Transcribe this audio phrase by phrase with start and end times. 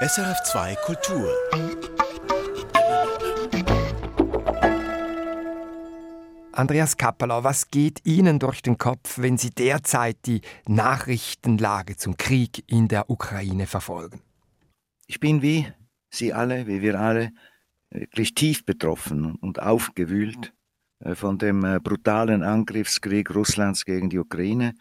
[0.00, 1.32] SRF2 Kultur.
[6.52, 12.62] Andreas Kappeler, was geht Ihnen durch den Kopf, wenn Sie derzeit die Nachrichtenlage zum Krieg
[12.66, 14.20] in der Ukraine verfolgen?
[15.06, 15.66] Ich bin wie
[16.10, 17.32] Sie alle, wie wir alle,
[17.88, 20.52] wirklich tief betroffen und aufgewühlt
[20.98, 24.74] äh, von dem äh, brutalen Angriffskrieg Russlands gegen die Ukraine.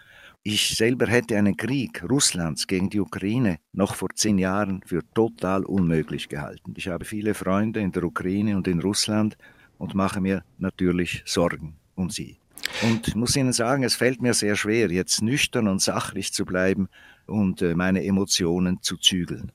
[0.48, 5.66] Ich selber hätte einen Krieg Russlands gegen die Ukraine noch vor zehn Jahren für total
[5.66, 6.76] unmöglich gehalten.
[6.78, 9.40] Ich habe viele Freunde in der Ukraine und in Russland
[9.80, 12.38] und mache mir natürlich Sorgen um sie.
[12.84, 16.46] Und ich muss Ihnen sagen, es fällt mir sehr schwer, jetzt nüchtern und sachlich zu
[16.46, 16.90] bleiben
[17.26, 19.52] und äh, meine Emotionen zu zügeln.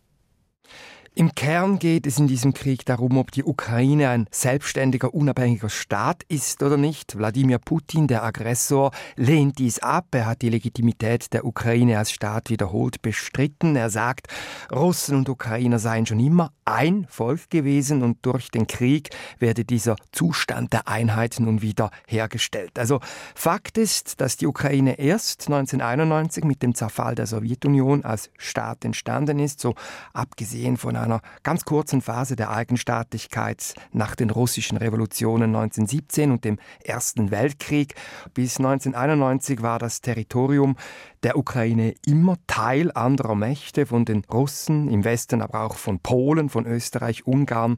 [1.17, 6.23] Im Kern geht es in diesem Krieg darum, ob die Ukraine ein selbstständiger, unabhängiger Staat
[6.29, 7.19] ist oder nicht.
[7.19, 10.07] Wladimir Putin, der Aggressor, lehnt dies ab.
[10.13, 13.75] Er hat die Legitimität der Ukraine als Staat wiederholt bestritten.
[13.75, 14.29] Er sagt,
[14.73, 19.97] Russen und Ukrainer seien schon immer ein Volk gewesen und durch den Krieg werde dieser
[20.13, 22.79] Zustand der Einheit nun wieder hergestellt.
[22.79, 23.01] Also
[23.35, 29.41] Fakt ist, dass die Ukraine erst 1991 mit dem Zerfall der Sowjetunion als Staat entstanden
[29.41, 29.75] ist, so
[30.13, 36.59] abgesehen von einer ganz kurzen Phase der Eigenstaatlichkeit nach den russischen Revolutionen 1917 und dem
[36.85, 37.95] Ersten Weltkrieg.
[38.35, 40.77] Bis 1991 war das Territorium
[41.23, 46.49] der Ukraine immer Teil anderer Mächte, von den Russen im Westen, aber auch von Polen,
[46.49, 47.77] von Österreich, Ungarn.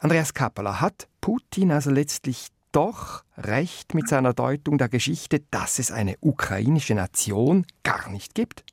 [0.00, 5.90] Andreas Kappeler hat Putin also letztlich doch recht mit seiner Deutung der Geschichte, dass es
[5.90, 8.64] eine ukrainische Nation gar nicht gibt?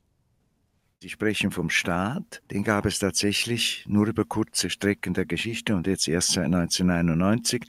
[1.00, 5.86] Sie sprechen vom Staat, den gab es tatsächlich nur über kurze Strecken der Geschichte und
[5.86, 7.62] jetzt erst seit 1991.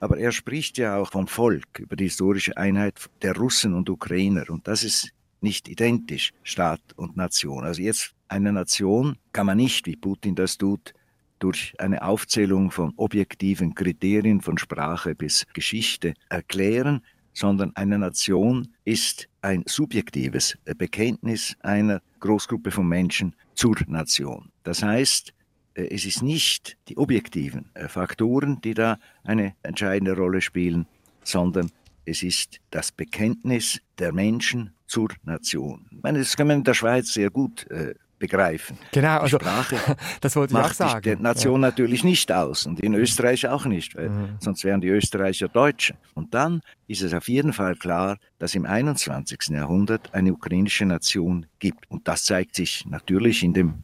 [0.00, 4.50] Aber er spricht ja auch vom Volk, über die historische Einheit der Russen und Ukrainer.
[4.50, 7.64] Und das ist nicht identisch, Staat und Nation.
[7.64, 10.92] Also jetzt eine Nation kann man nicht, wie Putin das tut,
[11.38, 17.00] durch eine Aufzählung von objektiven Kriterien von Sprache bis Geschichte erklären,
[17.34, 24.50] sondern eine Nation ist ein subjektives Bekenntnis einer Großgruppe von Menschen zur Nation.
[24.62, 25.34] Das heißt,
[25.74, 30.86] äh, es ist nicht die objektiven äh, Faktoren, die da eine entscheidende Rolle spielen,
[31.22, 31.70] sondern
[32.06, 35.86] es ist das Bekenntnis der Menschen zur Nation.
[35.90, 38.78] Ich meine, das kann man in der Schweiz sehr gut äh, begreifen.
[38.90, 39.76] Genau, also Sprache
[40.20, 41.02] das wollte ich macht auch sagen.
[41.02, 41.68] der Nation ja.
[41.68, 44.36] natürlich nicht aus und in Österreich auch nicht, weil mhm.
[44.40, 45.94] sonst wären die Österreicher Deutsche.
[46.14, 49.50] Und dann ist es auf jeden Fall klar, dass im 21.
[49.50, 51.90] Jahrhundert eine ukrainische Nation gibt.
[51.90, 53.74] Und das zeigt sich natürlich in dem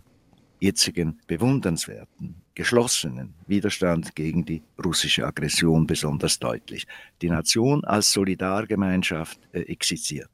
[0.59, 6.87] jetzigen bewundernswerten, geschlossenen Widerstand gegen die russische Aggression besonders deutlich.
[7.21, 10.31] Die Nation als Solidargemeinschaft äh, existiert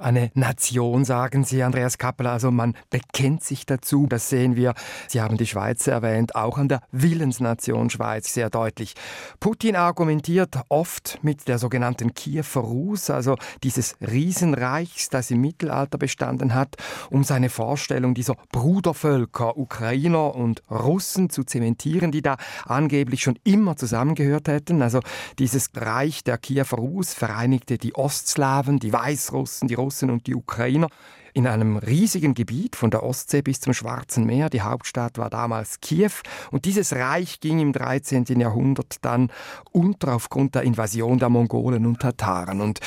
[0.00, 2.32] eine Nation, sagen Sie, Andreas Kappeler.
[2.32, 4.06] Also man bekennt sich dazu.
[4.06, 4.74] Das sehen wir,
[5.08, 8.94] Sie haben die Schweiz erwähnt, auch an der Willensnation Schweiz sehr deutlich.
[9.40, 16.54] Putin argumentiert oft mit der sogenannten Kiewer Rus, also dieses Riesenreichs, das im Mittelalter bestanden
[16.54, 16.76] hat,
[17.10, 23.76] um seine Vorstellung dieser Brudervölker, Ukrainer und Russen zu zementieren, die da angeblich schon immer
[23.76, 24.82] zusammengehört hätten.
[24.82, 25.00] Also
[25.38, 30.34] dieses Reich der Kiewer Rus vereinigte die Ostslawen, die Weißrussen, die Russen, Russen und die
[30.34, 30.88] Ukrainer
[31.34, 34.50] in einem riesigen Gebiet von der Ostsee bis zum Schwarzen Meer.
[34.50, 36.10] Die Hauptstadt war damals Kiew
[36.50, 38.24] und dieses Reich ging im 13.
[38.38, 39.30] Jahrhundert dann
[39.72, 42.60] unter aufgrund der Invasion der Mongolen und Tataren.
[42.60, 42.80] Und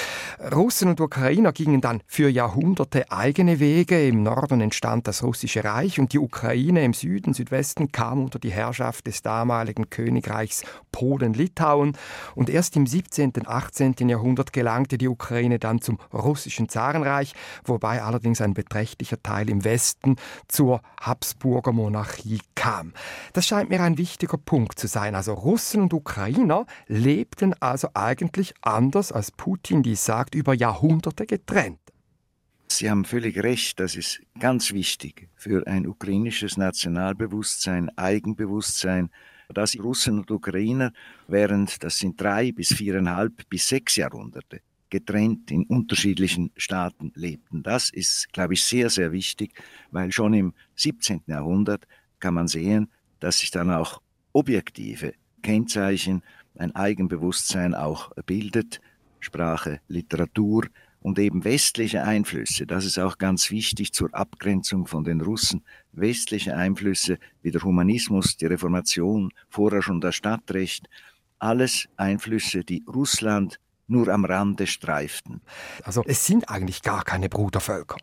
[0.53, 4.07] Russen und Ukrainer gingen dann für Jahrhunderte eigene Wege.
[4.07, 8.51] Im Norden entstand das Russische Reich und die Ukraine im Süden, Südwesten kam unter die
[8.51, 11.97] Herrschaft des damaligen Königreichs Polen-Litauen.
[12.35, 13.31] Und erst im 17.
[13.37, 13.95] und 18.
[14.09, 20.15] Jahrhundert gelangte die Ukraine dann zum russischen Zarenreich, wobei allerdings ein beträchtlicher Teil im Westen
[20.47, 22.93] zur Habsburger Monarchie kam.
[23.33, 25.15] Das scheint mir ein wichtiger Punkt zu sein.
[25.15, 31.79] Also Russen und Ukrainer lebten also eigentlich anders, als Putin dies sagt, über Jahrhunderte getrennt.
[32.67, 39.09] Sie haben völlig recht, das ist ganz wichtig für ein ukrainisches Nationalbewusstsein, Eigenbewusstsein,
[39.49, 40.93] dass Russen und Ukrainer
[41.27, 44.61] während, das sind drei bis viereinhalb bis sechs Jahrhunderte,
[44.91, 47.63] getrennt in unterschiedlichen Staaten lebten.
[47.63, 49.53] Das ist, glaube ich, sehr, sehr wichtig,
[49.89, 51.23] weil schon im 17.
[51.25, 51.87] Jahrhundert
[52.19, 52.89] kann man sehen,
[53.19, 54.01] dass sich dann auch
[54.33, 56.21] objektive Kennzeichen,
[56.55, 58.81] ein Eigenbewusstsein auch bildet,
[59.19, 60.67] Sprache, Literatur
[61.01, 62.67] und eben westliche Einflüsse.
[62.67, 65.63] Das ist auch ganz wichtig zur Abgrenzung von den Russen.
[65.93, 70.87] Westliche Einflüsse wie der Humanismus, die Reformation, vorher schon das Stadtrecht,
[71.39, 73.59] alles Einflüsse, die Russland
[73.91, 75.41] nur am Rande streiften.
[75.83, 77.97] Also es sind eigentlich gar keine Brudervölker.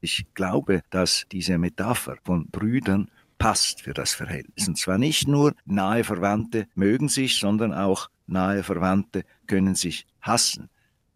[0.00, 4.68] Ich glaube, dass diese Metapher von Brüdern passt für das Verhältnis.
[4.68, 10.68] Und zwar nicht nur nahe Verwandte mögen sich, sondern auch nahe Verwandte können sich hassen.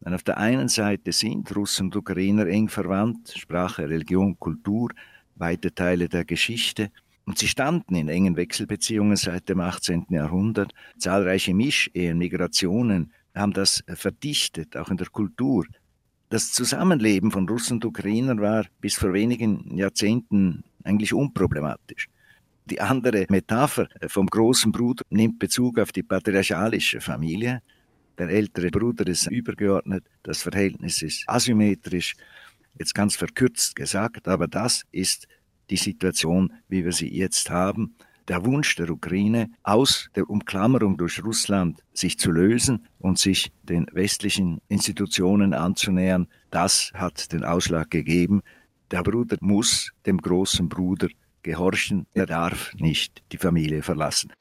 [0.05, 4.91] Denn auf der einen Seite sind Russen und Ukrainer eng verwandt, Sprache, Religion, Kultur,
[5.37, 6.91] weite Teile der Geschichte.
[7.25, 10.07] Und sie standen in engen Wechselbeziehungen seit dem 18.
[10.11, 10.73] Jahrhundert.
[10.99, 15.65] Zahlreiche Mischehen, Migrationen haben das verdichtet, auch in der Kultur.
[16.29, 22.09] Das Zusammenleben von Russen und Ukrainern war bis vor wenigen Jahrzehnten eigentlich unproblematisch.
[22.67, 27.61] Die andere Metapher vom großen Bruder nimmt Bezug auf die patriarchalische Familie.
[28.19, 32.15] Der ältere Bruder ist übergeordnet, das Verhältnis ist asymmetrisch,
[32.79, 35.27] jetzt ganz verkürzt gesagt, aber das ist
[35.71, 37.95] die Situation, wie wir sie jetzt haben.
[38.29, 43.87] Der Wunsch der Ukraine, aus der Umklammerung durch Russland sich zu lösen und sich den
[43.93, 48.43] westlichen Institutionen anzunähern, das hat den Ausschlag gegeben.
[48.91, 51.09] Der Bruder muss dem großen Bruder
[51.43, 54.33] gehorchen, er darf nicht die Familie verlassen.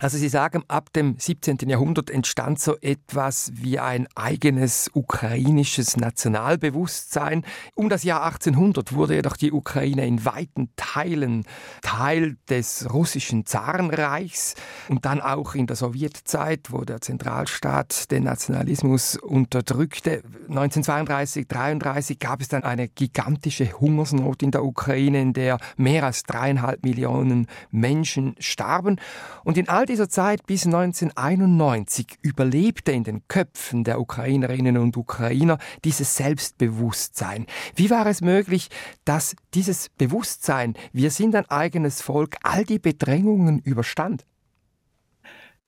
[0.00, 1.58] Also Sie sagen, ab dem 17.
[1.66, 7.44] Jahrhundert entstand so etwas wie ein eigenes ukrainisches Nationalbewusstsein.
[7.74, 11.44] Um das Jahr 1800 wurde jedoch die Ukraine in weiten Teilen
[11.82, 14.54] Teil des russischen Zarenreichs
[14.88, 20.22] und dann auch in der Sowjetzeit, wo der Zentralstaat den Nationalismus unterdrückte.
[20.48, 26.22] 1932, 1933 gab es dann eine gigantische Hungersnot in der Ukraine, in der mehr als
[26.22, 29.00] dreieinhalb Millionen Menschen starben.
[29.42, 35.58] Und in all dieser Zeit bis 1991 überlebte in den Köpfen der Ukrainerinnen und Ukrainer
[35.84, 37.46] dieses Selbstbewusstsein.
[37.74, 38.68] Wie war es möglich,
[39.04, 44.26] dass dieses Bewusstsein, wir sind ein eigenes Volk, all die Bedrängungen überstand?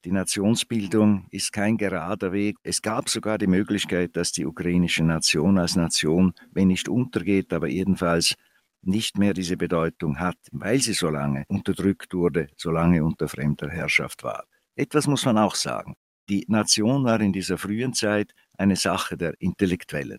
[0.05, 2.57] Die Nationsbildung ist kein gerader Weg.
[2.63, 7.69] Es gab sogar die Möglichkeit, dass die ukrainische Nation als Nation, wenn nicht untergeht, aber
[7.69, 8.35] jedenfalls
[8.83, 13.69] nicht mehr diese Bedeutung hat, weil sie so lange unterdrückt wurde, so lange unter fremder
[13.69, 14.45] Herrschaft war.
[14.77, 15.95] Etwas muss man auch sagen.
[16.29, 20.19] Die Nation war in dieser frühen Zeit eine Sache der Intellektuellen.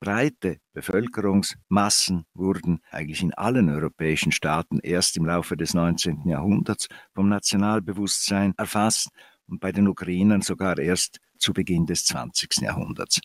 [0.00, 6.28] Breite Bevölkerungsmassen wurden eigentlich in allen europäischen Staaten erst im Laufe des 19.
[6.28, 9.08] Jahrhunderts vom Nationalbewusstsein erfasst
[9.48, 12.60] und bei den Ukrainern sogar erst zu Beginn des 20.
[12.60, 13.20] Jahrhunderts.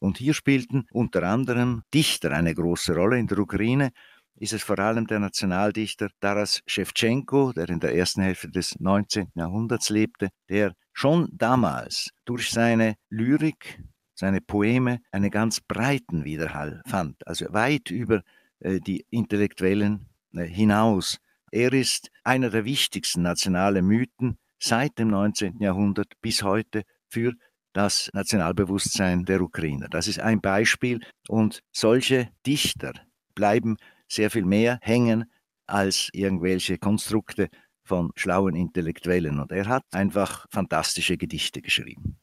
[0.00, 3.18] Und hier spielten unter anderem Dichter eine große Rolle.
[3.18, 3.90] In der Ukraine
[4.40, 9.32] ist es vor allem der Nationaldichter Taras Shevchenko, der in der ersten Hälfte des 19.
[9.34, 13.82] Jahrhunderts lebte, der schon damals durch seine Lyrik,
[14.14, 18.22] seine Poeme einen ganz breiten Widerhall fand, also weit über
[18.60, 21.18] äh, die Intellektuellen äh, hinaus.
[21.50, 25.60] Er ist einer der wichtigsten nationalen Mythen seit dem 19.
[25.60, 27.32] Jahrhundert bis heute für
[27.72, 29.88] das Nationalbewusstsein der Ukrainer.
[29.88, 32.92] Das ist ein Beispiel und solche Dichter
[33.34, 33.76] bleiben
[34.08, 35.30] sehr viel mehr hängen
[35.66, 37.48] als irgendwelche Konstrukte
[37.84, 39.38] von schlauen Intellektuellen.
[39.38, 42.18] Und er hat einfach fantastische Gedichte geschrieben.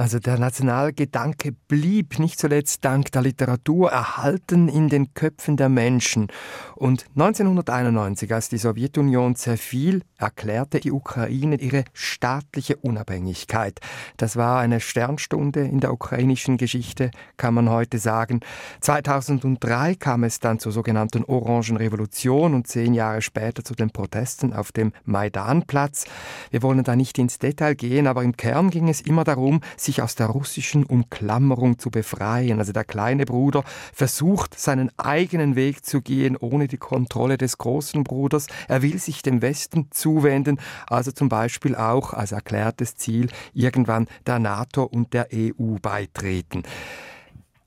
[0.00, 6.28] Also der Nationalgedanke blieb nicht zuletzt dank der Literatur erhalten in den Köpfen der Menschen.
[6.74, 13.80] Und 1991, als die Sowjetunion zerfiel, erklärte die Ukraine ihre staatliche Unabhängigkeit.
[14.16, 18.40] Das war eine Sternstunde in der ukrainischen Geschichte, kann man heute sagen.
[18.80, 24.54] 2003 kam es dann zur sogenannten Orangen Revolution und zehn Jahre später zu den Protesten
[24.54, 26.06] auf dem Maidanplatz.
[26.50, 29.60] Wir wollen da nicht ins Detail gehen, aber im Kern ging es immer darum,
[29.90, 32.60] sich aus der russischen Umklammerung zu befreien.
[32.60, 38.04] Also der kleine Bruder versucht, seinen eigenen Weg zu gehen, ohne die Kontrolle des großen
[38.04, 38.46] Bruders.
[38.68, 44.38] Er will sich dem Westen zuwenden, also zum Beispiel auch als erklärtes Ziel irgendwann der
[44.38, 46.62] NATO und der EU beitreten.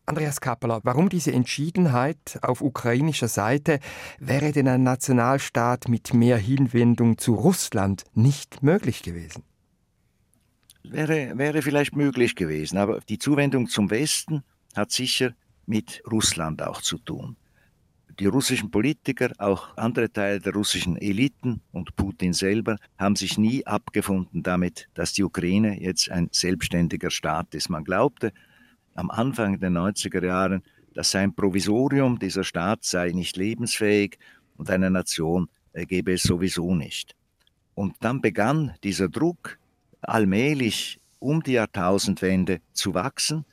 [0.06, 3.80] Andreas Kappeler, warum diese Entschiedenheit auf ukrainischer Seite?
[4.20, 9.44] Wäre denn ein Nationalstaat mit mehr Hinwendung zu Russland nicht möglich gewesen?
[10.83, 12.77] Wäre, wäre vielleicht möglich gewesen.
[12.77, 14.43] Aber die Zuwendung zum Westen
[14.75, 15.33] hat sicher
[15.65, 17.37] mit Russland auch zu tun.
[18.19, 23.65] Die russischen Politiker, auch andere Teile der russischen Eliten und Putin selber haben sich nie
[23.65, 27.69] abgefunden damit, dass die Ukraine jetzt ein selbstständiger Staat ist.
[27.69, 28.31] Man glaubte
[28.93, 30.61] am Anfang der 90er Jahre,
[30.93, 34.19] dass sein Provisorium, dieser Staat sei nicht lebensfähig
[34.57, 37.15] und eine Nation gäbe es sowieso nicht.
[37.73, 39.57] Und dann begann dieser Druck,
[40.07, 43.45] allmählich um die Jahrtausendwende zu wachsen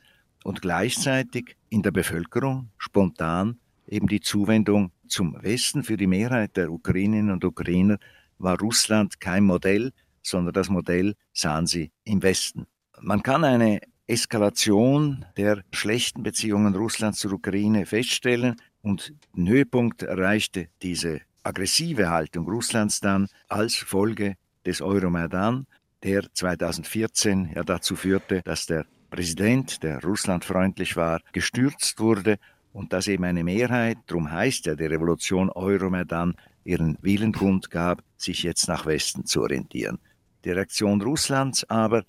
[0.45, 5.83] und gleichzeitig in der Bevölkerung spontan eben die Zuwendung zum Westen.
[5.85, 7.99] Für die Mehrheit der Ukraininnen und Ukrainer
[8.39, 9.93] war Russland kein Modell,
[10.23, 12.67] sondern das Modell sahen sie im Westen.
[13.01, 20.69] Man kann eine Eskalation der schlechten Beziehungen Russlands zur Ukraine feststellen und den Höhepunkt erreichte
[20.83, 24.35] diese aggressive Haltung Russlands dann als Folge
[24.67, 25.67] des Euromaidan,
[26.03, 32.39] der 2014 ja dazu führte, dass der Präsident, der russlandfreundlich war, gestürzt wurde
[32.73, 37.33] und dass eben eine Mehrheit, darum heißt ja die Revolution Euromaidan, ihren Willen
[37.71, 39.99] gab, sich jetzt nach Westen zu orientieren.
[40.45, 42.05] Die Reaktion Russlands aber,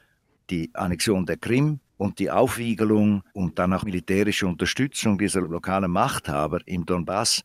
[0.49, 6.59] die Annexion der Krim und die Aufwiegelung und dann auch militärische Unterstützung dieser lokalen Machthaber
[6.65, 7.43] im Donbass,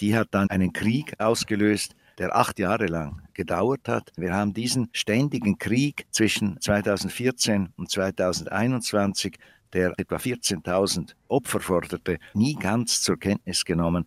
[0.00, 4.12] die hat dann einen Krieg ausgelöst, der acht Jahre lang gedauert hat.
[4.16, 9.38] Wir haben diesen ständigen Krieg zwischen 2014 und 2021,
[9.72, 14.06] der etwa 14.000 Opfer forderte, nie ganz zur Kenntnis genommen.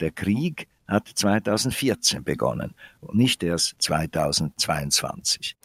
[0.00, 5.56] Der Krieg hat 2014 begonnen und nicht erst 2022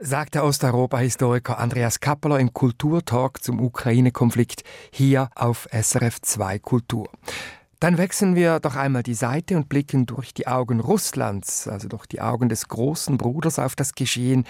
[0.00, 7.10] sagt der Osteuropa-Historiker Andreas Kappeler im Kulturtalk zum Ukraine-Konflikt hier auf SRF 2 Kultur.
[7.80, 12.06] Dann wechseln wir doch einmal die Seite und blicken durch die Augen Russlands, also durch
[12.06, 14.44] die Augen des großen Bruders auf das Geschehen.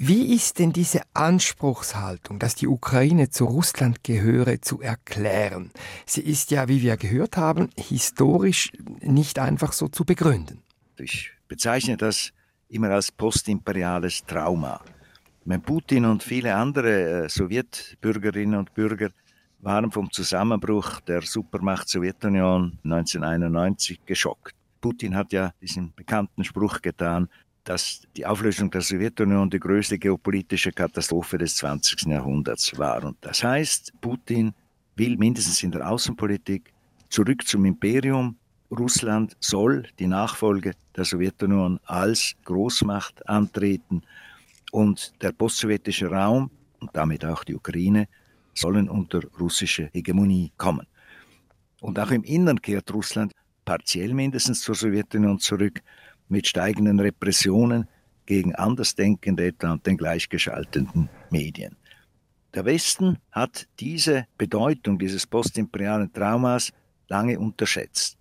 [0.00, 5.72] Wie ist denn diese Anspruchshaltung, dass die Ukraine zu Russland gehöre, zu erklären?
[6.06, 10.62] Sie ist ja, wie wir gehört haben, historisch nicht einfach so zu begründen.
[10.96, 12.30] Ich bezeichne das
[12.68, 14.80] immer als postimperiales Trauma.
[15.44, 19.10] Mein Putin und viele andere äh, Sowjetbürgerinnen und Bürger
[19.60, 24.54] waren vom Zusammenbruch der Supermacht Sowjetunion 1991 geschockt.
[24.80, 27.28] Putin hat ja diesen bekannten Spruch getan,
[27.64, 32.02] dass die Auflösung der Sowjetunion die größte geopolitische Katastrophe des 20.
[32.06, 33.04] Jahrhunderts war.
[33.04, 34.54] Und das heißt, Putin
[34.96, 36.72] will mindestens in der Außenpolitik
[37.10, 38.36] zurück zum Imperium.
[38.70, 44.02] Russland soll die Nachfolge der Sowjetunion als Großmacht antreten
[44.72, 46.50] und der postsowjetische Raum
[46.80, 48.08] und damit auch die Ukraine
[48.58, 50.86] sollen unter russische Hegemonie kommen.
[51.80, 53.32] Und auch im Innern kehrt Russland
[53.64, 55.80] partiell mindestens zur Sowjetunion zurück
[56.28, 57.86] mit steigenden Repressionen
[58.26, 61.76] gegen Andersdenkende etwa und den gleichgeschalteten Medien.
[62.54, 66.72] Der Westen hat diese Bedeutung dieses postimperialen Traumas
[67.08, 68.18] lange unterschätzt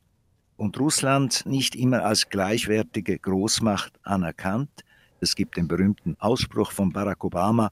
[0.57, 4.83] und Russland nicht immer als gleichwertige Großmacht anerkannt.
[5.21, 7.71] Es gibt den berühmten Ausspruch von Barack Obama,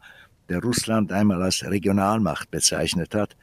[0.49, 3.35] der Russland einmal als Regionalmacht bezeichnet hat,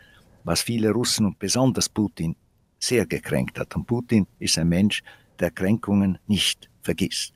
[0.44, 2.36] was viele Russen und besonders Putin
[2.78, 3.74] sehr gekränkt hat.
[3.76, 5.02] Und Putin ist ein Mensch,
[5.38, 7.32] der Kränkungen nicht vergisst.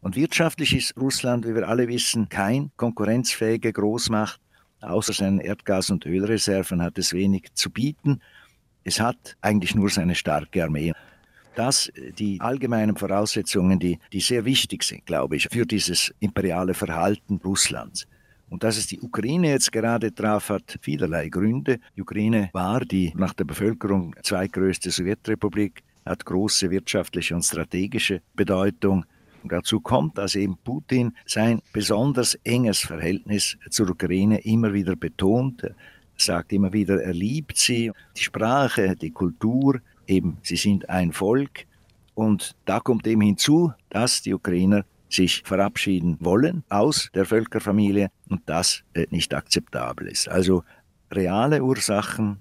[0.00, 4.40] Und wirtschaftlich ist Russland, wie wir alle wissen, kein konkurrenzfähige Großmacht.
[4.80, 8.20] Außer seinen Erdgas- und Ölreserven hat es wenig zu bieten.
[8.82, 10.92] Es hat eigentlich nur seine starke Armee.
[11.54, 17.40] Das die allgemeinen Voraussetzungen, die, die sehr wichtig sind, glaube ich, für dieses imperiale Verhalten
[17.44, 18.06] Russlands.
[18.52, 21.80] Und dass es die Ukraine jetzt gerade traf, hat vielerlei Gründe.
[21.96, 29.06] Die Ukraine war die nach der Bevölkerung zweitgrößte Sowjetrepublik, hat große wirtschaftliche und strategische Bedeutung.
[29.42, 35.66] Und dazu kommt, dass eben Putin sein besonders enges Verhältnis zur Ukraine immer wieder betont.
[36.18, 41.64] Sagt immer wieder, er liebt sie, die Sprache, die Kultur, eben sie sind ein Volk.
[42.14, 48.42] Und da kommt eben hinzu, dass die Ukrainer sich verabschieden wollen aus der Völkerfamilie und
[48.46, 50.28] das äh, nicht akzeptabel ist.
[50.28, 50.64] Also
[51.10, 52.40] reale Ursachen,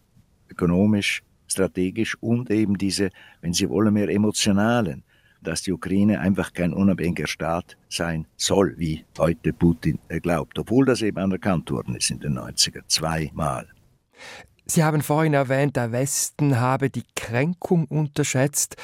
[0.50, 3.10] ökonomisch, strategisch und eben diese,
[3.42, 5.04] wenn Sie wollen, mehr emotionalen,
[5.42, 10.86] dass die Ukraine einfach kein unabhängiger Staat sein soll, wie heute Putin äh, glaubt, obwohl
[10.86, 13.68] das eben anerkannt worden ist in den 90er, zweimal.
[14.66, 18.78] Sie haben vorhin erwähnt, der Westen habe die Kränkung unterschätzt,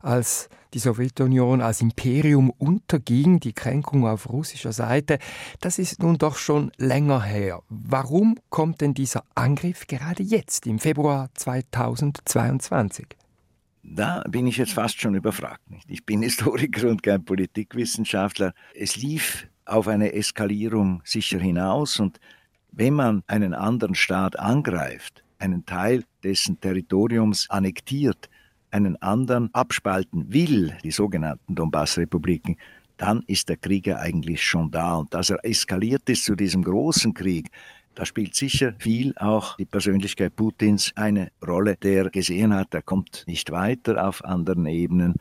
[0.00, 5.18] als die Sowjetunion als Imperium unterging, die Kränkung auf russischer Seite.
[5.60, 7.62] Das ist nun doch schon länger her.
[7.68, 13.06] Warum kommt denn dieser Angriff gerade jetzt, im Februar 2022?
[13.82, 15.62] Da bin ich jetzt fast schon überfragt.
[15.86, 18.54] Ich bin Historiker und kein Politikwissenschaftler.
[18.74, 22.18] Es lief auf eine Eskalierung sicher hinaus und
[22.72, 28.28] wenn man einen anderen Staat angreift, einen Teil dessen Territoriums annektiert,
[28.74, 32.56] einen anderen abspalten will, die sogenannten Donbass-Republiken,
[32.96, 34.96] dann ist der Krieg ja eigentlich schon da.
[34.96, 37.50] Und dass er eskaliert ist zu diesem großen Krieg,
[37.94, 43.22] da spielt sicher viel auch die Persönlichkeit Putins eine Rolle, der gesehen hat, er kommt
[43.28, 45.14] nicht weiter auf anderen Ebenen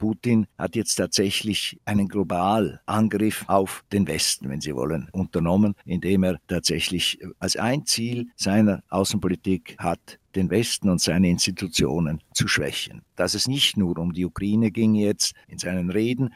[0.00, 6.38] Putin hat jetzt tatsächlich einen Globalangriff auf den Westen, wenn Sie wollen, unternommen, indem er
[6.48, 13.02] tatsächlich als ein Ziel seiner Außenpolitik hat, den Westen und seine Institutionen zu schwächen.
[13.16, 16.34] Dass es nicht nur um die Ukraine ging jetzt in seinen Reden,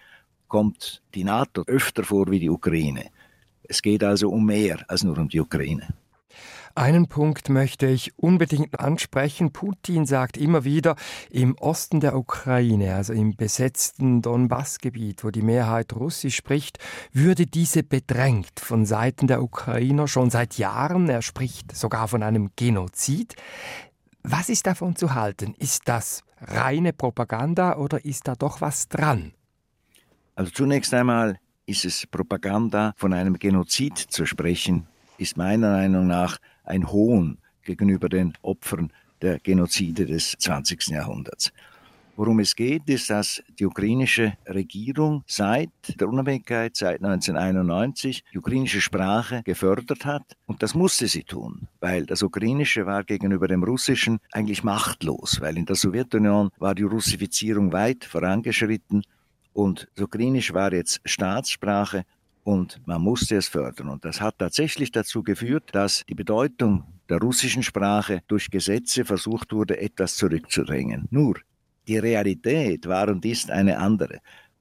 [0.48, 3.10] kommt die NATO öfter vor wie die Ukraine.
[3.64, 5.88] Es geht also um mehr als nur um die Ukraine.
[6.76, 9.52] Einen Punkt möchte ich unbedingt ansprechen.
[9.52, 10.96] Putin sagt immer wieder,
[11.30, 16.78] im Osten der Ukraine, also im besetzten Donbassgebiet, wo die Mehrheit Russisch spricht,
[17.12, 21.08] würde diese bedrängt von Seiten der Ukrainer schon seit Jahren.
[21.08, 23.36] Er spricht sogar von einem Genozid.
[24.24, 25.54] Was ist davon zu halten?
[25.56, 29.32] Ist das reine Propaganda oder ist da doch was dran?
[30.34, 34.88] Also zunächst einmal ist es Propaganda, von einem Genozid zu sprechen,
[35.18, 38.92] ist meiner Meinung nach ein Hohn gegenüber den Opfern
[39.22, 40.88] der Genozide des 20.
[40.88, 41.52] Jahrhunderts.
[42.16, 48.80] Worum es geht, ist, dass die ukrainische Regierung seit der Unabhängigkeit, seit 1991, die ukrainische
[48.80, 50.36] Sprache gefördert hat.
[50.46, 55.56] Und das musste sie tun, weil das Ukrainische war gegenüber dem Russischen eigentlich machtlos, weil
[55.56, 59.02] in der Sowjetunion war die Russifizierung weit vorangeschritten
[59.52, 62.04] und das Ukrainisch war jetzt Staatssprache
[62.44, 63.88] und man musste es fördern.
[63.88, 69.52] Und das hat tatsächlich dazu geführt, dass die Bedeutung der russischen Sprache durch Gesetze versucht
[69.52, 71.08] wurde, etwas zurückzudrängen.
[71.10, 71.40] Nur,
[71.88, 74.20] die Realität war und ist eine andere.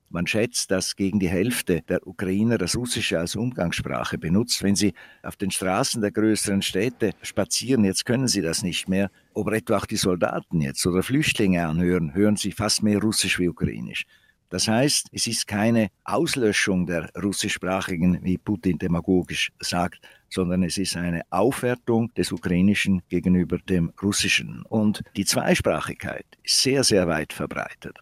[0.10, 4.62] Man schätzt, dass gegen die Hälfte der Ukrainer das Russische als Umgangssprache benutzt.
[4.62, 9.10] Wenn sie auf den Straßen der größeren Städte spazieren, jetzt können sie das nicht mehr.
[9.34, 13.50] Aber etwa auch die Soldaten jetzt oder Flüchtlinge anhören, hören sie fast mehr Russisch wie
[13.50, 14.06] Ukrainisch.
[14.54, 20.96] Das heißt, es ist keine Auslöschung der russischsprachigen, wie Putin demagogisch sagt, sondern es ist
[20.96, 24.62] eine Aufwertung des Ukrainischen gegenüber dem Russischen.
[24.70, 27.98] Und die Zweisprachigkeit ist sehr, sehr weit verbreitet.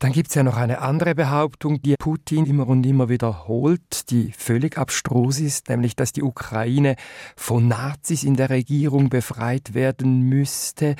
[0.00, 4.32] Dann gibt es ja noch eine andere Behauptung, die Putin immer und immer wiederholt, die
[4.36, 6.96] völlig abstrus ist, nämlich dass die Ukraine
[7.36, 10.96] von Nazis in der Regierung befreit werden müsste.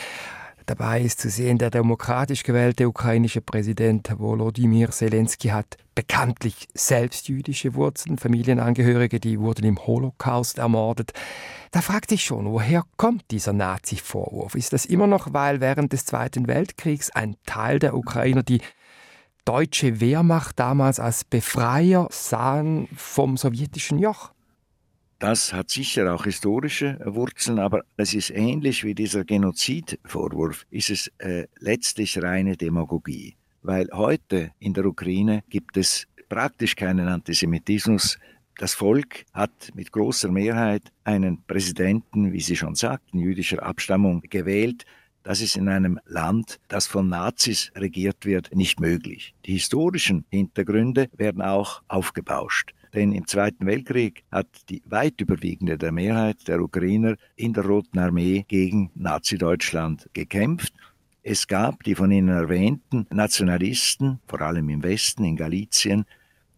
[0.66, 7.74] Dabei ist zu sehen, der demokratisch gewählte ukrainische Präsident Volodymyr Zelensky hat bekanntlich selbst jüdische
[7.74, 11.12] Wurzeln, Familienangehörige, die wurden im Holocaust ermordet.
[11.70, 14.54] Da fragt sich schon, woher kommt dieser Nazi-Vorwurf?
[14.54, 18.62] Ist das immer noch, weil während des Zweiten Weltkriegs ein Teil der Ukrainer die
[19.44, 24.33] deutsche Wehrmacht damals als Befreier sahen vom sowjetischen Joch?
[25.26, 31.10] Das hat sicher auch historische Wurzeln, aber es ist ähnlich wie dieser Genozidvorwurf, ist es
[31.16, 33.34] äh, letztlich reine Demagogie.
[33.62, 38.18] Weil heute in der Ukraine gibt es praktisch keinen Antisemitismus.
[38.58, 44.84] Das Volk hat mit großer Mehrheit einen Präsidenten, wie Sie schon sagten, jüdischer Abstammung gewählt.
[45.22, 49.34] Das ist in einem Land, das von Nazis regiert wird, nicht möglich.
[49.46, 52.74] Die historischen Hintergründe werden auch aufgebauscht.
[52.94, 57.98] Denn im Zweiten Weltkrieg hat die weit überwiegende der Mehrheit der Ukrainer in der Roten
[57.98, 60.72] Armee gegen Nazi-Deutschland gekämpft.
[61.22, 66.04] Es gab die von Ihnen erwähnten Nationalisten, vor allem im Westen, in Galizien,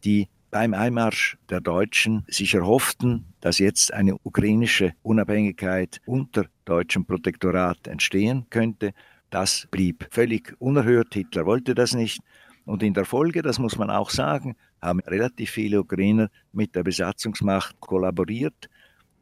[0.05, 7.87] die beim Einmarsch der Deutschen sich erhofften, dass jetzt eine ukrainische Unabhängigkeit unter deutschem Protektorat
[7.87, 8.92] entstehen könnte.
[9.31, 11.14] Das blieb völlig unerhört.
[11.14, 12.20] Hitler wollte das nicht.
[12.67, 16.83] Und in der Folge, das muss man auch sagen, haben relativ viele Ukrainer mit der
[16.83, 18.69] Besatzungsmacht kollaboriert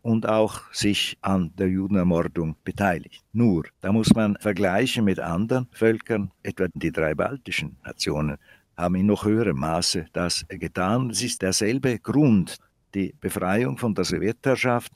[0.01, 3.23] und auch sich an der Judenermordung beteiligt.
[3.33, 8.39] Nur, da muss man vergleichen mit anderen Völkern, etwa die drei baltischen Nationen,
[8.77, 11.11] haben in noch höherem Maße das getan.
[11.11, 12.57] Es ist derselbe Grund,
[12.95, 14.93] die Befreiung von der Sowjetherrschaft.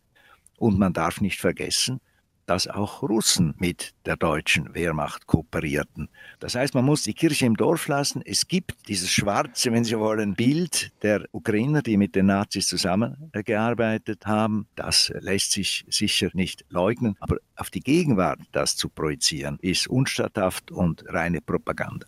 [0.59, 2.01] Und man darf nicht vergessen,
[2.49, 6.09] dass auch Russen mit der deutschen Wehrmacht kooperierten.
[6.41, 8.23] Das heißt, man muss die Kirche im Dorf lassen.
[8.25, 14.25] Es gibt dieses schwarze, wenn Sie wollen, Bild der Ukrainer, die mit den Nazis zusammengearbeitet
[14.27, 14.67] haben.
[14.77, 17.17] Das lässt sich sicher nicht leugnen.
[17.21, 22.07] Aber auf die Gegenwart das zu projizieren, ist unstatthaft und reine Propaganda.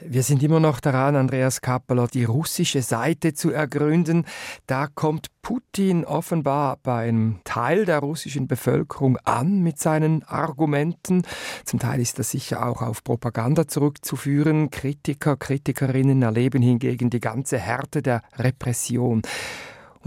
[0.00, 4.26] Wir sind immer noch daran, Andreas Kappeler, die russische Seite zu ergründen.
[4.66, 11.22] Da kommt Putin offenbar bei einem Teil der russischen Bevölkerung an mit seinen Argumenten.
[11.64, 14.70] Zum Teil ist das sicher auch auf Propaganda zurückzuführen.
[14.70, 19.22] Kritiker, Kritikerinnen erleben hingegen die ganze Härte der Repression.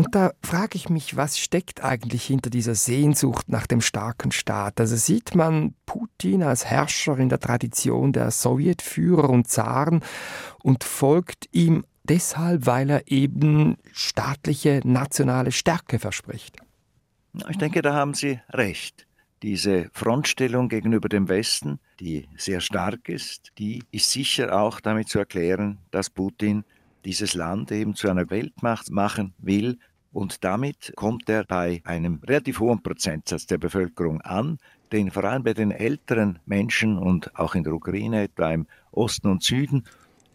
[0.01, 4.79] Und da frage ich mich, was steckt eigentlich hinter dieser Sehnsucht nach dem starken Staat?
[4.79, 10.01] Also sieht man Putin als Herrscher in der Tradition der Sowjetführer und Zaren
[10.63, 16.57] und folgt ihm deshalb, weil er eben staatliche nationale Stärke verspricht.
[17.51, 19.05] Ich denke, da haben Sie recht.
[19.43, 25.19] Diese Frontstellung gegenüber dem Westen, die sehr stark ist, die ist sicher auch damit zu
[25.19, 26.63] erklären, dass Putin
[27.05, 29.77] dieses Land eben zu einer Weltmacht machen will.
[30.11, 34.57] Und damit kommt er bei einem relativ hohen Prozentsatz der Bevölkerung an,
[34.91, 39.27] denn vor allem bei den älteren Menschen und auch in der Ukraine, etwa im Osten
[39.29, 39.85] und Süden,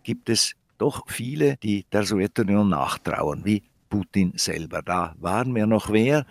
[0.02, 4.82] gibt es doch viele, die der Sowjetunion nachtrauern, wie Putin selber.
[4.82, 6.26] Da waren wir noch wer.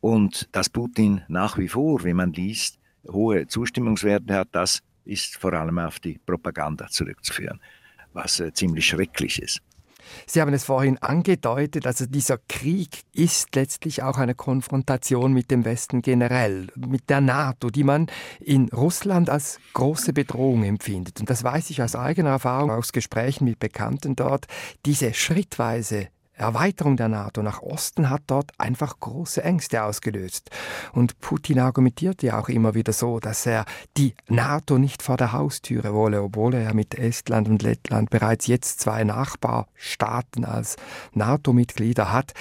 [0.00, 5.52] Und dass Putin nach wie vor, wie man liest, hohe Zustimmungswerte hat, das ist vor
[5.52, 7.60] allem auf die Propaganda zurückzuführen,
[8.12, 9.60] was äh, ziemlich schrecklich ist.
[10.26, 15.64] Sie haben es vorhin angedeutet, also dieser Krieg ist letztlich auch eine Konfrontation mit dem
[15.64, 18.06] Westen generell, mit der NATO, die man
[18.40, 21.20] in Russland als große Bedrohung empfindet.
[21.20, 24.46] Und das weiß ich aus eigener Erfahrung, aus Gesprächen mit Bekannten dort,
[24.84, 30.50] diese schrittweise Erweiterung der NATO nach Osten hat dort einfach große Ängste ausgelöst.
[30.92, 33.64] Und Putin argumentiert ja auch immer wieder so, dass er
[33.96, 38.80] die NATO nicht vor der Haustüre wolle, obwohl er mit Estland und Lettland bereits jetzt
[38.80, 40.76] zwei Nachbarstaaten als
[41.12, 42.34] NATO-Mitglieder hat.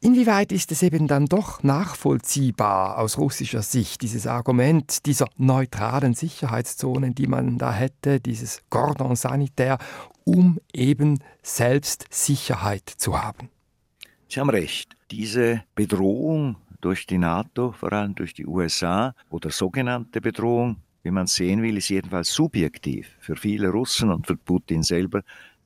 [0.00, 7.16] Inwieweit ist es eben dann doch nachvollziehbar aus russischer Sicht, dieses Argument dieser neutralen Sicherheitszonen,
[7.16, 9.78] die man da hätte, dieses Cordon sanitaire,
[10.24, 13.48] um eben selbst Sicherheit zu haben?
[14.28, 14.94] Sie haben recht.
[15.10, 21.26] Diese Bedrohung durch die NATO, vor allem durch die USA, oder sogenannte Bedrohung, wie man
[21.26, 25.22] sehen will, ist jedenfalls subjektiv für viele Russen und für Putin selber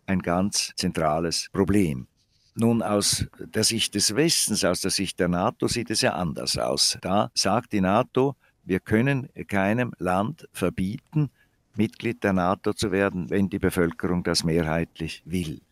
[0.07, 2.07] ein ganz zentrales Problem.
[2.55, 6.59] Nun, aus der Sicht des Westens, aus der Sicht der NATO sieht es ja anders
[6.59, 6.99] aus.
[7.01, 11.31] Da sagt die NATO, wir können keinem Land verbieten,
[11.77, 15.63] Mitglied der NATO zu werden, wenn die Bevölkerung das mehrheitlich will.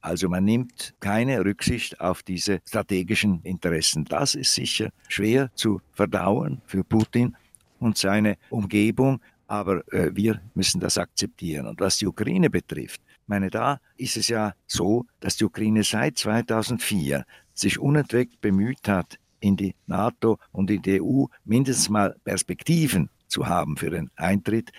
[0.00, 4.04] Also man nimmt keine Rücksicht auf diese strategischen Interessen.
[4.04, 7.36] Das ist sicher schwer zu verdauen für Putin
[7.78, 11.66] und seine Umgebung, aber äh, wir müssen das akzeptieren.
[11.66, 16.18] Und was die Ukraine betrifft, meine, da ist es ja so, dass die Ukraine seit
[16.18, 23.10] 2004 sich unentwegt bemüht hat, in die NATO und in die EU mindestens mal Perspektiven
[23.28, 24.72] zu haben für den Eintritt.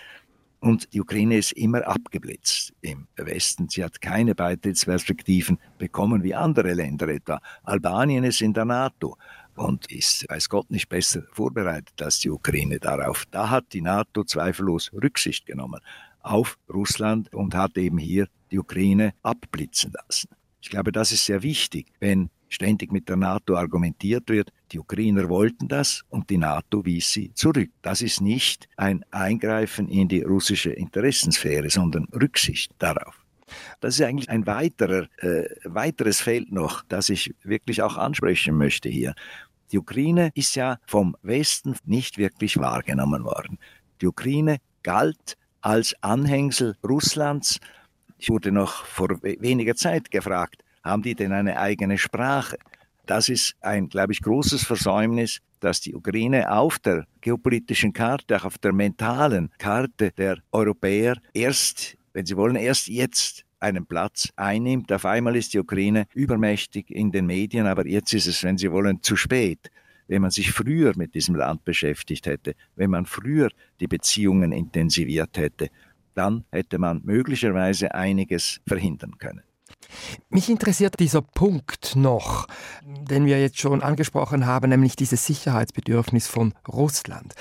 [0.60, 3.70] Und die Ukraine ist immer abgeblitzt im Westen.
[3.70, 7.40] Sie hat keine Beitrittsperspektiven bekommen wie andere Länder etwa.
[7.64, 9.18] Albanien ist in der NATO
[9.56, 13.26] und ist, weiß Gott, nicht besser vorbereitet als die Ukraine darauf.
[13.30, 15.80] Da hat die NATO zweifellos Rücksicht genommen
[16.22, 20.30] auf Russland und hat eben hier die Ukraine abblitzen lassen.
[20.62, 25.30] Ich glaube, das ist sehr wichtig, wenn ständig mit der NATO argumentiert wird, die Ukrainer
[25.30, 27.70] wollten das und die NATO wies sie zurück.
[27.82, 33.24] Das ist nicht ein Eingreifen in die russische Interessensphäre, sondern Rücksicht darauf.
[33.80, 38.90] Das ist eigentlich ein weiterer, äh, weiteres Feld noch, das ich wirklich auch ansprechen möchte
[38.90, 39.14] hier.
[39.72, 43.58] Die Ukraine ist ja vom Westen nicht wirklich wahrgenommen worden.
[44.02, 47.60] Die Ukraine galt als Anhängsel Russlands.
[48.18, 52.58] Ich wurde noch vor weniger Zeit gefragt, haben die denn eine eigene Sprache?
[53.06, 58.46] Das ist ein, glaube ich, großes Versäumnis, dass die Ukraine auf der geopolitischen Karte, auch
[58.46, 64.92] auf der mentalen Karte der Europäer erst, wenn sie wollen, erst jetzt einen Platz einnimmt.
[64.92, 68.72] Auf einmal ist die Ukraine übermächtig in den Medien, aber jetzt ist es, wenn Sie
[68.72, 69.72] wollen, zu spät
[70.08, 73.50] wenn man sich früher mit diesem Land beschäftigt hätte, wenn man früher
[73.80, 75.70] die Beziehungen intensiviert hätte,
[76.18, 79.44] dann hätte man möglicherweise einiges verhindern können.
[80.30, 82.48] Mich interessiert dieser Punkt noch,
[82.84, 87.34] den wir jetzt schon angesprochen haben, nämlich dieses Sicherheitsbedürfnis von Russland.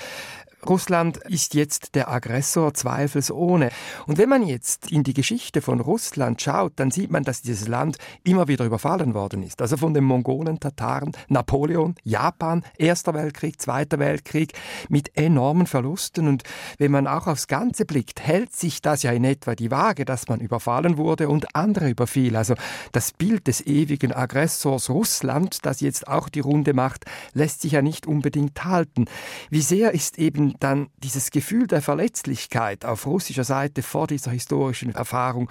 [0.69, 3.69] Russland ist jetzt der Aggressor zweifelsohne.
[4.05, 7.67] Und wenn man jetzt in die Geschichte von Russland schaut, dann sieht man, dass dieses
[7.67, 9.61] Land immer wieder überfallen worden ist.
[9.61, 14.53] Also von den Mongolen, Tataren, Napoleon, Japan, Erster Weltkrieg, Zweiter Weltkrieg
[14.89, 16.27] mit enormen Verlusten.
[16.27, 16.43] Und
[16.77, 20.27] wenn man auch aufs Ganze blickt, hält sich das ja in etwa die Waage, dass
[20.27, 22.35] man überfallen wurde und andere überfiel.
[22.35, 22.55] Also
[22.91, 27.81] das Bild des ewigen Aggressors Russland, das jetzt auch die Runde macht, lässt sich ja
[27.81, 29.05] nicht unbedingt halten.
[29.49, 34.93] Wie sehr ist eben dann dieses Gefühl der Verletzlichkeit auf russischer Seite vor dieser historischen
[34.95, 35.49] Erfahrung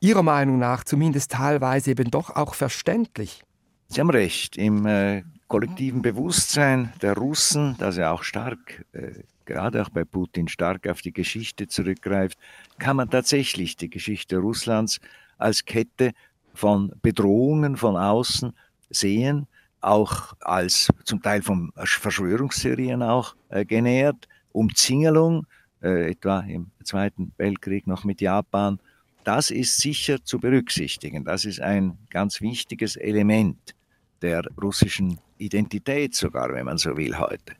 [0.00, 3.42] Ihrer Meinung nach zumindest teilweise eben doch auch verständlich?
[3.88, 4.56] Sie haben recht.
[4.56, 9.12] Im äh, kollektiven Bewusstsein der Russen, das ja auch stark, äh,
[9.44, 12.38] gerade auch bei Putin, stark auf die Geschichte zurückgreift,
[12.78, 15.00] kann man tatsächlich die Geschichte Russlands
[15.38, 16.12] als Kette
[16.54, 18.52] von Bedrohungen von außen
[18.90, 19.46] sehen,
[19.80, 25.46] auch als zum Teil von Verschwörungstheorien auch äh, genährt, Umzingelung,
[25.82, 28.78] äh, etwa im Zweiten Weltkrieg noch mit Japan.
[29.24, 31.24] Das ist sicher zu berücksichtigen.
[31.24, 33.74] Das ist ein ganz wichtiges Element
[34.22, 37.54] der russischen Identität sogar, wenn man so will heute.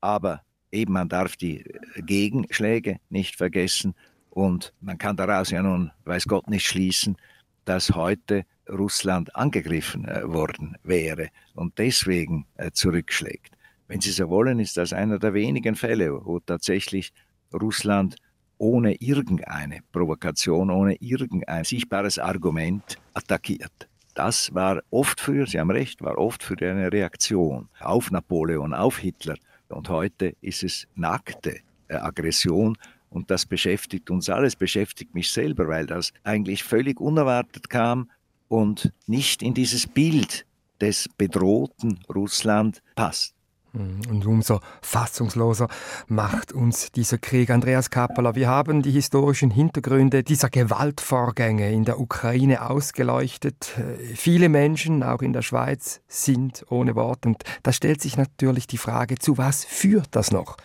[0.00, 1.64] Aber eben man darf die
[1.96, 3.94] Gegenschläge nicht vergessen
[4.30, 7.16] und man kann daraus ja nun, weiß Gott, nicht schließen,
[7.64, 13.56] dass heute Russland angegriffen äh, worden wäre und deswegen äh, zurückschlägt.
[13.90, 17.12] Wenn Sie so wollen, ist das einer der wenigen Fälle, wo tatsächlich
[17.52, 18.14] Russland
[18.56, 23.88] ohne irgendeine Provokation, ohne irgendein sichtbares Argument attackiert.
[24.14, 28.98] das war oft früher, Sie haben recht, war oft für eine Reaktion auf Napoleon, auf
[28.98, 29.34] Hitler.
[29.68, 35.66] Und heute ist es nackte äh, Aggression und das beschäftigt uns alles, beschäftigt mich selber,
[35.66, 38.08] weil das eigentlich völlig unerwartet kam
[38.46, 40.46] und nicht in dieses Bild
[40.80, 43.34] des bedrohten Russland passt.
[43.72, 45.68] Hm, und umso fassungsloser
[46.08, 47.50] macht uns dieser Krieg.
[47.50, 53.78] Andreas Kappeler, wir haben die historischen Hintergründe dieser Gewaltvorgänge in der Ukraine ausgeleuchtet.
[53.78, 57.26] Äh, viele Menschen, auch in der Schweiz, sind ohne Wort.
[57.26, 60.56] Und da stellt sich natürlich die Frage, zu was führt das noch?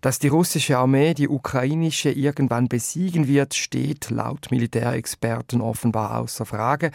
[0.00, 6.92] Dass die russische Armee die ukrainische irgendwann besiegen wird, steht laut Militärexperten offenbar außer Frage.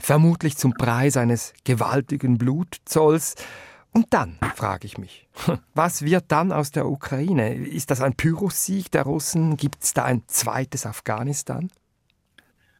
[0.00, 3.36] Vermutlich zum Preis eines gewaltigen Blutzolls.
[3.92, 5.28] Und dann frage ich mich,
[5.74, 7.54] was wird dann aus der Ukraine?
[7.54, 9.56] Ist das ein Pyrrhussieg der Russen?
[9.56, 11.70] Gibt es da ein zweites Afghanistan?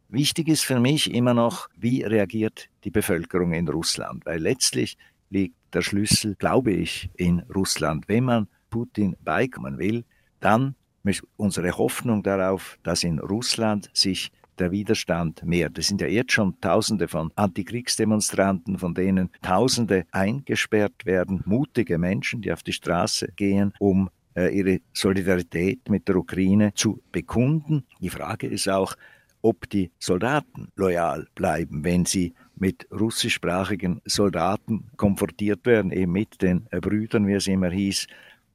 [0.09, 4.97] Wichtig ist für mich immer noch, wie reagiert die Bevölkerung in Russland, weil letztlich
[5.29, 8.09] liegt der Schlüssel, glaube ich, in Russland.
[8.09, 10.05] Wenn man Putin beikommen will,
[10.41, 15.71] dann ist unsere Hoffnung darauf, dass in Russland sich der Widerstand mehr.
[15.71, 22.43] Das sind ja jetzt schon Tausende von Antikriegsdemonstranten, von denen Tausende eingesperrt werden, mutige Menschen,
[22.43, 27.85] die auf die Straße gehen, um äh, ihre Solidarität mit der Ukraine zu bekunden.
[28.01, 28.95] Die Frage ist auch,
[29.43, 36.67] ob die Soldaten loyal bleiben, wenn sie mit russischsprachigen Soldaten konfrontiert werden, eben mit den
[36.71, 38.07] äh, Brüdern, wie es immer hieß,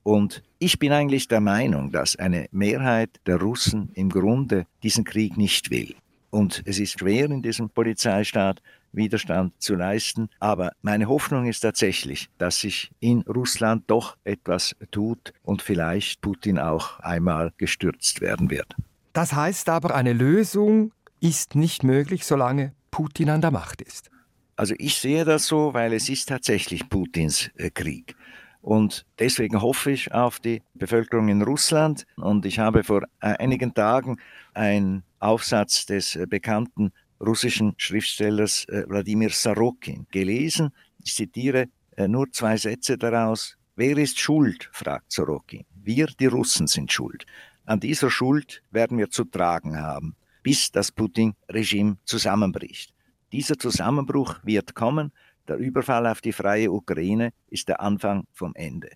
[0.04, 5.38] und ich bin eigentlich der Meinung, dass eine Mehrheit der Russen im Grunde diesen Krieg
[5.38, 5.96] nicht will.
[6.30, 8.62] Und es ist schwer in diesem Polizeistaat
[8.92, 10.30] Widerstand zu leisten.
[10.40, 16.60] Aber meine Hoffnung ist tatsächlich, dass sich in Russland doch etwas tut und vielleicht Putin
[16.60, 18.76] auch einmal gestürzt werden wird.
[19.14, 24.10] Das heißt aber, eine Lösung ist nicht möglich, solange Putin an der Macht ist.
[24.56, 28.16] Also ich sehe das so, weil es ist tatsächlich Putins äh, Krieg.
[28.64, 32.06] Und deswegen hoffe ich auf die Bevölkerung in Russland.
[32.16, 34.22] Und ich habe vor äh, einigen Tagen
[34.54, 40.72] einen Aufsatz des äh, bekannten russischen Schriftstellers äh, Wladimir Sarokin gelesen.
[41.04, 41.68] Ich zitiere
[42.08, 43.56] nur zwei Sätze daraus.
[43.76, 44.68] Wer ist schuld?
[44.72, 45.64] fragt Sorokin.
[45.76, 47.26] Wir, die Russen, sind schuld.
[47.66, 52.96] An dieser Schuld werden wir zu tragen haben, bis das Putin-Regime zusammenbricht.
[53.32, 55.12] Dieser Zusammenbruch wird kommen,
[55.48, 58.90] der Überfall auf die freie Ukraine ist der Anfang vom Ende.